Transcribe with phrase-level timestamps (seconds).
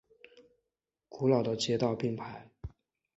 [1.09, 2.49] 古老的街道并排。